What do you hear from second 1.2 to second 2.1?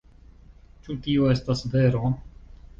estas vero?